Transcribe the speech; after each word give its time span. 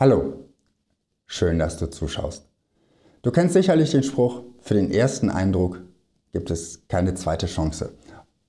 Hallo, 0.00 0.48
schön, 1.26 1.58
dass 1.58 1.76
du 1.76 1.84
zuschaust. 1.84 2.48
Du 3.20 3.30
kennst 3.30 3.52
sicherlich 3.52 3.90
den 3.90 4.02
Spruch, 4.02 4.44
für 4.58 4.72
den 4.72 4.90
ersten 4.90 5.28
Eindruck 5.28 5.82
gibt 6.32 6.50
es 6.50 6.88
keine 6.88 7.12
zweite 7.16 7.44
Chance. 7.44 7.92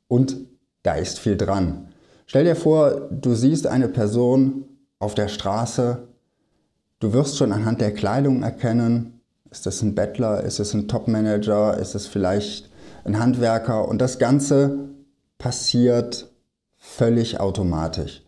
Und 0.07 0.37
da 0.83 0.93
ist 0.93 1.19
viel 1.19 1.35
dran. 1.35 1.89
Stell 2.25 2.45
dir 2.45 2.55
vor, 2.55 3.09
du 3.11 3.35
siehst 3.35 3.67
eine 3.67 3.89
Person 3.89 4.63
auf 4.97 5.13
der 5.13 5.27
Straße, 5.27 6.07
du 7.01 7.11
wirst 7.11 7.35
schon 7.35 7.51
anhand 7.51 7.81
der 7.81 7.93
Kleidung 7.93 8.43
erkennen, 8.43 9.19
ist 9.49 9.67
es 9.67 9.81
ein 9.81 9.93
Bettler, 9.93 10.45
ist 10.45 10.61
es 10.61 10.73
ein 10.73 10.87
Topmanager, 10.87 11.77
ist 11.77 11.95
es 11.95 12.07
vielleicht 12.07 12.71
ein 13.03 13.19
Handwerker 13.19 13.89
und 13.89 13.99
das 13.99 14.19
Ganze 14.19 14.87
passiert 15.37 16.31
völlig 16.77 17.41
automatisch. 17.41 18.23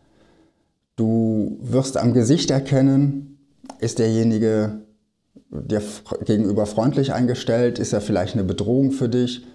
Du 0.95 1.57
wirst 1.61 1.97
am 1.97 2.13
Gesicht 2.13 2.51
erkennen, 2.51 3.39
ist 3.79 3.99
derjenige 3.99 4.81
dir 5.49 5.81
gegenüber 6.25 6.65
freundlich 6.65 7.13
eingestellt, 7.13 7.79
ist 7.79 7.93
er 7.93 8.01
vielleicht 8.01 8.33
eine 8.33 8.43
Bedrohung 8.43 8.91
für 8.91 9.09
dich, 9.09 9.45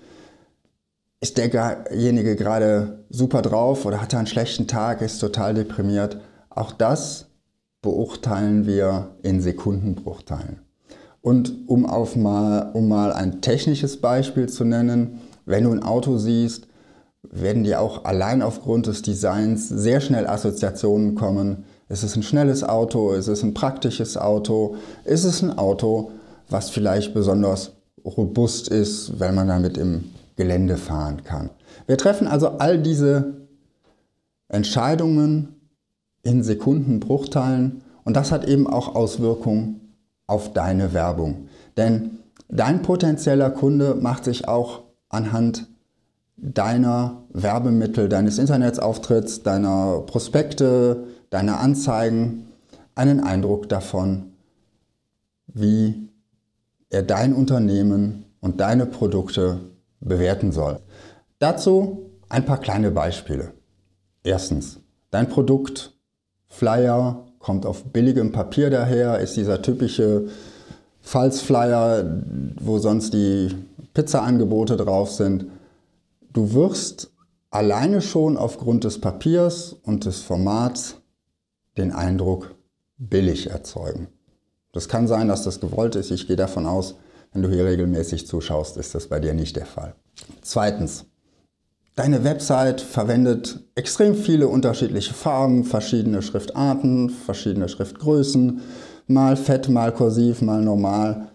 ist 1.20 1.36
derjenige 1.38 2.36
gerade 2.36 3.04
super 3.10 3.42
drauf 3.42 3.84
oder 3.84 4.00
hat 4.00 4.12
er 4.12 4.20
einen 4.20 4.28
schlechten 4.28 4.68
Tag, 4.68 5.02
ist 5.02 5.18
total 5.18 5.54
deprimiert. 5.54 6.20
Auch 6.50 6.72
das 6.72 7.26
beurteilen 7.82 8.66
wir 8.66 9.16
in 9.22 9.40
Sekundenbruchteilen. 9.40 10.60
Und 11.20 11.68
um, 11.68 11.86
auf 11.86 12.16
mal, 12.16 12.70
um 12.74 12.88
mal 12.88 13.12
ein 13.12 13.40
technisches 13.40 14.00
Beispiel 14.00 14.48
zu 14.48 14.64
nennen, 14.64 15.20
wenn 15.46 15.64
du 15.64 15.72
ein 15.72 15.82
Auto 15.82 16.18
siehst, 16.18 16.68
werden 17.22 17.64
dir 17.64 17.80
auch 17.80 18.04
allein 18.04 18.42
aufgrund 18.42 18.86
des 18.86 19.02
Designs 19.02 19.68
sehr 19.68 20.00
schnell 20.00 20.26
Assoziationen 20.26 21.14
kommen. 21.14 21.64
Ist 21.88 22.02
es 22.02 22.16
ein 22.16 22.22
schnelles 22.22 22.62
Auto? 22.62 23.12
Ist 23.12 23.28
es 23.28 23.42
ein 23.42 23.54
praktisches 23.54 24.16
Auto? 24.16 24.76
Ist 25.04 25.24
es 25.24 25.42
ein 25.42 25.56
Auto, 25.58 26.12
was 26.48 26.70
vielleicht 26.70 27.14
besonders 27.14 27.72
robust 28.04 28.68
ist, 28.68 29.18
weil 29.18 29.32
man 29.32 29.48
damit 29.48 29.76
im 29.76 30.10
Gelände 30.36 30.76
fahren 30.76 31.24
kann? 31.24 31.50
Wir 31.86 31.98
treffen 31.98 32.28
also 32.28 32.48
all 32.58 32.78
diese 32.78 33.46
Entscheidungen 34.48 35.56
in 36.22 36.42
Sekundenbruchteilen 36.42 37.82
und 38.04 38.16
das 38.16 38.32
hat 38.32 38.46
eben 38.46 38.66
auch 38.66 38.94
Auswirkungen 38.94 39.94
auf 40.26 40.52
deine 40.52 40.92
Werbung. 40.92 41.48
Denn 41.76 42.18
dein 42.48 42.82
potenzieller 42.82 43.50
Kunde 43.50 43.94
macht 43.94 44.24
sich 44.24 44.48
auch 44.48 44.82
anhand 45.08 45.66
deiner 46.40 47.24
Werbemittel, 47.30 48.08
deines 48.08 48.38
Internetsauftritts, 48.38 49.42
deiner 49.42 50.00
Prospekte, 50.06 51.04
deiner 51.30 51.60
Anzeigen 51.60 52.48
einen 52.94 53.20
Eindruck 53.20 53.68
davon, 53.68 54.32
wie 55.46 56.08
er 56.90 57.02
dein 57.02 57.34
Unternehmen 57.34 58.24
und 58.40 58.60
deine 58.60 58.86
Produkte 58.86 59.60
bewerten 60.00 60.52
soll. 60.52 60.78
Dazu 61.38 62.10
ein 62.28 62.44
paar 62.44 62.58
kleine 62.58 62.90
Beispiele. 62.90 63.52
Erstens, 64.22 64.80
dein 65.10 65.28
Produkt, 65.28 65.94
Flyer, 66.46 67.24
kommt 67.38 67.66
auf 67.66 67.84
billigem 67.84 68.32
Papier 68.32 68.70
daher, 68.70 69.18
ist 69.18 69.36
dieser 69.36 69.62
typische 69.62 70.28
Falsflyer, 71.00 72.04
wo 72.60 72.78
sonst 72.78 73.14
die 73.14 73.54
Pizza-Angebote 73.94 74.76
drauf 74.76 75.10
sind. 75.10 75.46
Du 76.38 76.52
wirst 76.52 77.10
alleine 77.50 78.00
schon 78.00 78.36
aufgrund 78.36 78.84
des 78.84 79.00
Papiers 79.00 79.72
und 79.72 80.04
des 80.04 80.20
Formats 80.20 80.94
den 81.76 81.90
Eindruck 81.90 82.54
billig 82.96 83.50
erzeugen. 83.50 84.06
Das 84.70 84.88
kann 84.88 85.08
sein, 85.08 85.26
dass 85.26 85.42
das 85.42 85.58
gewollt 85.58 85.96
ist. 85.96 86.12
Ich 86.12 86.28
gehe 86.28 86.36
davon 86.36 86.66
aus, 86.66 86.94
wenn 87.32 87.42
du 87.42 87.48
hier 87.48 87.64
regelmäßig 87.64 88.28
zuschaust, 88.28 88.76
ist 88.76 88.94
das 88.94 89.08
bei 89.08 89.18
dir 89.18 89.34
nicht 89.34 89.56
der 89.56 89.66
Fall. 89.66 89.96
Zweitens, 90.40 91.06
deine 91.96 92.22
Website 92.22 92.82
verwendet 92.82 93.58
extrem 93.74 94.14
viele 94.14 94.46
unterschiedliche 94.46 95.14
Farben, 95.14 95.64
verschiedene 95.64 96.22
Schriftarten, 96.22 97.10
verschiedene 97.10 97.68
Schriftgrößen, 97.68 98.60
mal 99.08 99.36
fett, 99.36 99.68
mal 99.68 99.92
kursiv, 99.92 100.40
mal 100.40 100.62
normal. 100.62 101.30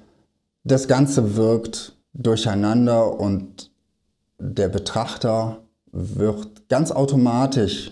Das 0.64 0.88
Ganze 0.88 1.36
wirkt 1.36 1.98
durcheinander 2.14 3.20
und 3.20 3.73
der 4.44 4.68
Betrachter 4.68 5.60
wird 5.94 6.68
ganz 6.68 6.92
automatisch 6.92 7.92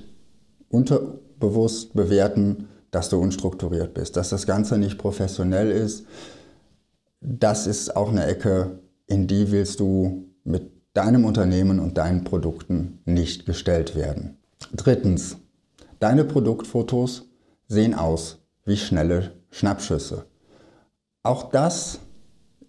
unterbewusst 0.67 1.93
bewerten, 1.93 2.67
dass 2.91 3.07
du 3.07 3.17
unstrukturiert 3.17 3.93
bist, 3.93 4.17
dass 4.17 4.29
das 4.29 4.45
Ganze 4.45 4.77
nicht 4.77 4.97
professionell 4.97 5.71
ist. 5.71 6.05
Das 7.21 7.67
ist 7.67 7.95
auch 7.95 8.09
eine 8.09 8.25
Ecke, 8.25 8.79
in 9.07 9.27
die 9.27 9.51
willst 9.51 9.79
du 9.79 10.25
mit 10.43 10.71
deinem 10.93 11.23
Unternehmen 11.23 11.79
und 11.79 11.97
deinen 11.97 12.25
Produkten 12.25 12.99
nicht 13.05 13.45
gestellt 13.45 13.95
werden. 13.95 14.37
Drittens, 14.73 15.37
deine 15.99 16.25
Produktfotos 16.25 17.29
sehen 17.67 17.93
aus 17.95 18.39
wie 18.65 18.75
schnelle 18.75 19.31
Schnappschüsse. 19.51 20.25
Auch 21.23 21.49
das 21.49 21.99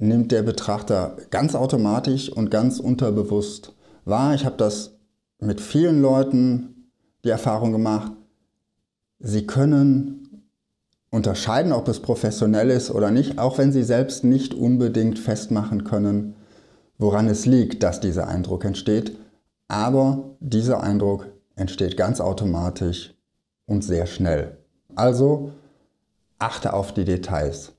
nimmt 0.02 0.32
der 0.32 0.42
Betrachter 0.42 1.16
ganz 1.30 1.54
automatisch 1.54 2.28
und 2.28 2.50
ganz 2.50 2.80
unterbewusst 2.80 3.72
wahr. 4.04 4.34
Ich 4.34 4.44
habe 4.44 4.56
das 4.56 4.96
mit 5.38 5.60
vielen 5.60 6.02
Leuten 6.02 6.90
die 7.24 7.30
Erfahrung 7.30 7.70
gemacht. 7.70 8.10
Sie 9.20 9.46
können 9.46 10.48
unterscheiden, 11.10 11.72
ob 11.72 11.86
es 11.86 12.00
professionell 12.00 12.70
ist 12.70 12.90
oder 12.90 13.12
nicht, 13.12 13.38
auch 13.38 13.58
wenn 13.58 13.70
sie 13.70 13.84
selbst 13.84 14.24
nicht 14.24 14.54
unbedingt 14.54 15.20
festmachen 15.20 15.84
können, 15.84 16.34
woran 16.98 17.28
es 17.28 17.46
liegt, 17.46 17.84
dass 17.84 18.00
dieser 18.00 18.26
Eindruck 18.26 18.64
entsteht. 18.64 19.16
Aber 19.68 20.34
dieser 20.40 20.82
Eindruck 20.82 21.28
entsteht 21.54 21.96
ganz 21.96 22.20
automatisch 22.20 23.14
und 23.66 23.84
sehr 23.84 24.06
schnell. 24.06 24.56
Also 24.96 25.52
achte 26.40 26.72
auf 26.72 26.92
die 26.92 27.04
Details. 27.04 27.72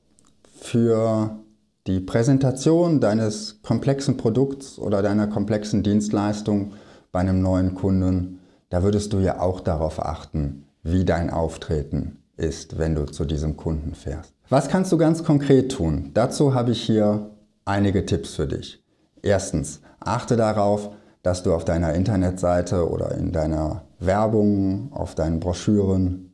Für 0.62 1.43
die 1.88 2.00
Präsentation 2.00 3.00
deines 3.00 3.62
komplexen 3.62 4.18
Produkts 4.18 4.80
oder 4.80 5.02
deiner 5.02 5.28
komplexen 5.28 5.84
Dienstleistung 5.84 6.74
bei 7.12 7.20
einem 7.20 7.42
neuen 7.42 7.76
Kunden, 7.76 8.40
da 8.70 8.84
würdest 8.84 9.14
du 9.14 9.20
ja 9.20 9.40
auch 9.40 9.60
darauf 9.60 10.04
achten, 10.04 10.64
wie 10.82 11.06
dein 11.06 11.30
Auftreten 11.30 12.20
ist, 12.38 12.78
wenn 12.80 12.96
du 12.96 13.06
zu 13.06 13.26
diesem 13.26 13.58
Kunden 13.58 13.96
fährst. 13.96 14.34
Was 14.50 14.70
kannst 14.70 14.92
du 14.92 14.98
ganz 14.98 15.24
konkret 15.24 15.72
tun? 15.72 16.12
Dazu 16.14 16.54
habe 16.54 16.72
ich 16.72 16.82
hier 16.82 17.32
einige 17.66 18.06
Tipps 18.06 18.36
für 18.36 18.48
dich. 18.48 18.84
Erstens, 19.22 19.82
achte 20.00 20.36
darauf, 20.36 20.90
dass 21.22 21.44
du 21.44 21.54
auf 21.54 21.66
deiner 21.66 21.94
Internetseite 21.94 22.90
oder 22.90 23.16
in 23.16 23.32
deiner 23.32 23.84
Werbung, 24.00 24.92
auf 24.92 25.16
deinen 25.16 25.40
Broschüren 25.40 26.34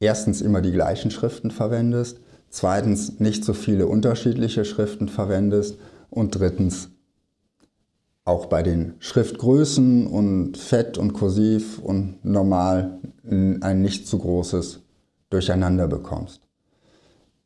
erstens 0.00 0.40
immer 0.40 0.62
die 0.62 0.72
gleichen 0.72 1.10
Schriften 1.10 1.50
verwendest 1.50 2.20
zweitens 2.50 3.20
nicht 3.20 3.44
so 3.44 3.52
viele 3.52 3.86
unterschiedliche 3.86 4.64
Schriften 4.64 5.08
verwendest 5.08 5.78
und 6.10 6.38
drittens 6.38 6.90
auch 8.24 8.46
bei 8.46 8.62
den 8.62 8.94
Schriftgrößen 8.98 10.06
und 10.06 10.58
Fett 10.58 10.98
und 10.98 11.14
Kursiv 11.14 11.78
und 11.78 12.24
normal 12.24 13.00
ein 13.24 13.80
nicht 13.80 14.06
zu 14.06 14.18
großes 14.18 14.80
Durcheinander 15.30 15.88
bekommst. 15.88 16.42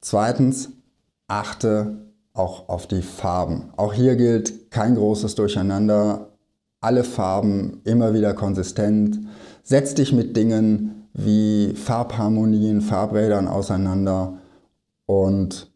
Zweitens, 0.00 0.70
achte 1.28 2.02
auch 2.34 2.68
auf 2.68 2.88
die 2.88 3.02
Farben. 3.02 3.70
Auch 3.76 3.92
hier 3.92 4.16
gilt 4.16 4.70
kein 4.70 4.96
großes 4.96 5.36
Durcheinander. 5.36 6.32
Alle 6.80 7.04
Farben 7.04 7.80
immer 7.84 8.12
wieder 8.12 8.34
konsistent. 8.34 9.20
Setz 9.62 9.94
dich 9.94 10.12
mit 10.12 10.36
Dingen 10.36 11.08
wie 11.12 11.74
Farbharmonien, 11.74 12.80
Farbrädern 12.80 13.46
auseinander 13.46 14.38
und 15.12 15.70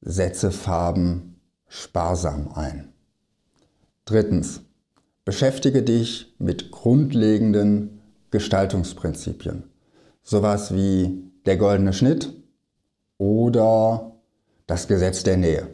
setze 0.00 0.50
Farben 0.50 1.40
sparsam 1.68 2.48
ein. 2.52 2.92
Drittens, 4.04 4.62
beschäftige 5.24 5.84
dich 5.84 6.34
mit 6.38 6.72
grundlegenden 6.72 8.00
Gestaltungsprinzipien. 8.32 9.62
Sowas 10.24 10.74
wie 10.74 11.30
der 11.46 11.58
goldene 11.58 11.92
Schnitt 11.92 12.32
oder 13.18 14.16
das 14.66 14.88
Gesetz 14.88 15.22
der 15.22 15.36
Nähe. 15.36 15.68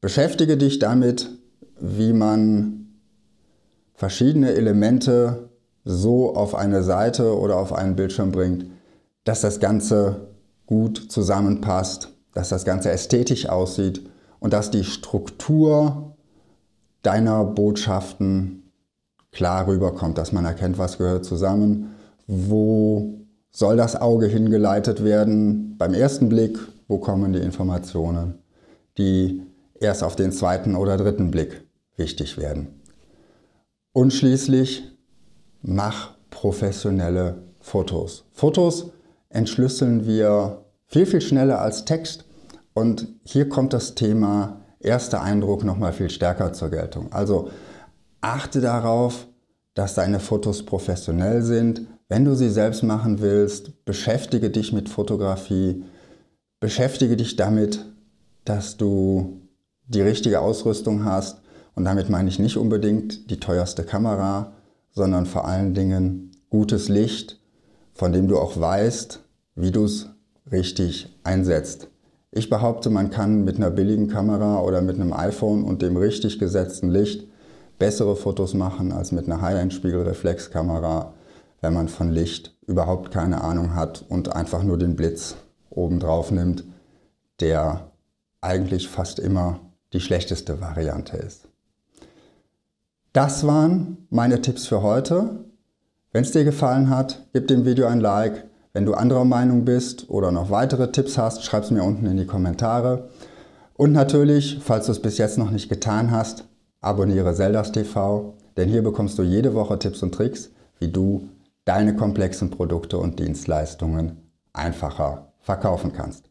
Beschäftige 0.00 0.56
dich 0.56 0.78
damit, 0.78 1.30
wie 1.78 2.14
man 2.14 2.94
verschiedene 3.92 4.54
Elemente 4.54 5.50
so 5.84 6.34
auf 6.34 6.54
eine 6.54 6.82
Seite 6.82 7.38
oder 7.38 7.56
auf 7.56 7.74
einen 7.74 7.94
Bildschirm 7.94 8.32
bringt, 8.32 8.64
dass 9.24 9.42
das 9.42 9.60
Ganze 9.60 10.28
gut 10.64 11.12
zusammenpasst 11.12 12.14
dass 12.34 12.48
das 12.48 12.64
Ganze 12.64 12.90
ästhetisch 12.90 13.48
aussieht 13.48 14.08
und 14.40 14.52
dass 14.52 14.70
die 14.70 14.84
Struktur 14.84 16.16
deiner 17.02 17.44
Botschaften 17.44 18.70
klar 19.32 19.66
rüberkommt, 19.66 20.18
dass 20.18 20.32
man 20.32 20.44
erkennt, 20.44 20.78
was 20.78 20.98
gehört 20.98 21.24
zusammen, 21.24 21.94
wo 22.26 23.18
soll 23.50 23.76
das 23.76 23.96
Auge 23.96 24.26
hingeleitet 24.26 25.04
werden? 25.04 25.76
Beim 25.78 25.94
ersten 25.94 26.28
Blick, 26.28 26.58
wo 26.86 26.98
kommen 26.98 27.32
die 27.32 27.40
Informationen, 27.40 28.34
die 28.98 29.42
erst 29.80 30.02
auf 30.02 30.16
den 30.16 30.32
zweiten 30.32 30.74
oder 30.74 30.96
dritten 30.96 31.30
Blick 31.30 31.64
wichtig 31.96 32.38
werden? 32.38 32.80
Und 33.92 34.12
schließlich, 34.12 34.84
mach 35.62 36.14
professionelle 36.30 37.42
Fotos. 37.60 38.24
Fotos 38.32 38.90
entschlüsseln 39.28 40.06
wir 40.06 40.64
viel, 40.88 41.06
viel 41.06 41.20
schneller 41.20 41.60
als 41.60 41.84
Text. 41.84 42.24
Und 42.74 43.08
hier 43.24 43.48
kommt 43.48 43.72
das 43.72 43.94
Thema 43.94 44.60
erster 44.80 45.22
Eindruck 45.22 45.64
nochmal 45.64 45.92
viel 45.92 46.10
stärker 46.10 46.52
zur 46.52 46.70
Geltung. 46.70 47.12
Also 47.12 47.50
achte 48.20 48.60
darauf, 48.60 49.26
dass 49.74 49.94
deine 49.94 50.18
Fotos 50.18 50.64
professionell 50.64 51.42
sind. 51.42 51.82
Wenn 52.08 52.24
du 52.24 52.34
sie 52.34 52.48
selbst 52.48 52.82
machen 52.82 53.20
willst, 53.20 53.84
beschäftige 53.84 54.50
dich 54.50 54.72
mit 54.72 54.88
Fotografie, 54.88 55.84
beschäftige 56.58 57.16
dich 57.16 57.36
damit, 57.36 57.84
dass 58.44 58.76
du 58.76 59.42
die 59.86 60.00
richtige 60.00 60.40
Ausrüstung 60.40 61.04
hast. 61.04 61.42
Und 61.74 61.84
damit 61.84 62.10
meine 62.10 62.28
ich 62.28 62.38
nicht 62.38 62.56
unbedingt 62.56 63.30
die 63.30 63.38
teuerste 63.38 63.84
Kamera, 63.84 64.52
sondern 64.90 65.26
vor 65.26 65.46
allen 65.46 65.74
Dingen 65.74 66.32
gutes 66.50 66.88
Licht, 66.88 67.38
von 67.92 68.12
dem 68.12 68.26
du 68.26 68.38
auch 68.38 68.58
weißt, 68.58 69.20
wie 69.54 69.70
du 69.70 69.84
es 69.84 70.08
richtig 70.52 71.16
einsetzt. 71.24 71.88
Ich 72.30 72.50
behaupte, 72.50 72.90
man 72.90 73.10
kann 73.10 73.44
mit 73.44 73.56
einer 73.56 73.70
billigen 73.70 74.08
Kamera 74.08 74.60
oder 74.60 74.82
mit 74.82 74.96
einem 74.96 75.12
iPhone 75.12 75.64
und 75.64 75.82
dem 75.82 75.96
richtig 75.96 76.38
gesetzten 76.38 76.90
Licht 76.90 77.26
bessere 77.78 78.16
Fotos 78.16 78.54
machen 78.54 78.92
als 78.92 79.12
mit 79.12 79.26
einer 79.26 79.40
High-End-Spiegelreflexkamera, 79.40 81.14
wenn 81.60 81.72
man 81.72 81.88
von 81.88 82.10
Licht 82.10 82.56
überhaupt 82.66 83.10
keine 83.10 83.42
Ahnung 83.42 83.74
hat 83.74 84.04
und 84.08 84.34
einfach 84.34 84.62
nur 84.62 84.78
den 84.78 84.96
Blitz 84.96 85.36
oben 85.70 86.00
drauf 86.00 86.30
nimmt, 86.30 86.64
der 87.40 87.92
eigentlich 88.40 88.88
fast 88.88 89.18
immer 89.18 89.60
die 89.92 90.00
schlechteste 90.00 90.60
Variante 90.60 91.16
ist. 91.16 91.48
Das 93.12 93.46
waren 93.46 94.06
meine 94.10 94.42
Tipps 94.42 94.66
für 94.66 94.82
heute. 94.82 95.44
Wenn 96.12 96.22
es 96.22 96.32
dir 96.32 96.44
gefallen 96.44 96.90
hat, 96.90 97.26
gib 97.32 97.48
dem 97.48 97.64
Video 97.64 97.86
ein 97.86 98.00
Like. 98.00 98.47
Wenn 98.72 98.84
du 98.84 98.94
anderer 98.94 99.24
Meinung 99.24 99.64
bist 99.64 100.10
oder 100.10 100.30
noch 100.30 100.50
weitere 100.50 100.92
Tipps 100.92 101.16
hast, 101.16 101.44
schreib 101.44 101.64
es 101.64 101.70
mir 101.70 101.82
unten 101.82 102.06
in 102.06 102.16
die 102.16 102.26
Kommentare. 102.26 103.08
Und 103.74 103.92
natürlich, 103.92 104.58
falls 104.62 104.86
du 104.86 104.92
es 104.92 105.00
bis 105.00 105.18
jetzt 105.18 105.38
noch 105.38 105.50
nicht 105.50 105.68
getan 105.68 106.10
hast, 106.10 106.44
abonniere 106.80 107.34
Zeldas 107.34 107.72
TV, 107.72 108.34
denn 108.56 108.68
hier 108.68 108.82
bekommst 108.82 109.18
du 109.18 109.22
jede 109.22 109.54
Woche 109.54 109.78
Tipps 109.78 110.02
und 110.02 110.14
Tricks, 110.14 110.50
wie 110.78 110.88
du 110.88 111.28
deine 111.64 111.96
komplexen 111.96 112.50
Produkte 112.50 112.98
und 112.98 113.18
Dienstleistungen 113.18 114.16
einfacher 114.52 115.32
verkaufen 115.40 115.92
kannst. 115.92 116.28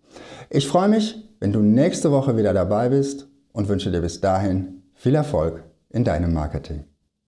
Ich 0.50 0.68
freue 0.68 0.90
mich, 0.90 1.24
wenn 1.40 1.54
du 1.54 1.62
nächste 1.62 2.12
Woche 2.12 2.38
wieder 2.38 2.54
dabei 2.54 2.90
bist 2.90 3.28
und 3.54 3.68
wünsche 3.68 3.92
dir 3.92 4.01
bis 4.01 4.22
dahin 4.22 4.83
viel 4.94 5.16
Erfolg 5.16 5.63
in 5.90 6.04
deinem 6.04 6.33
Marketing. 6.33 6.86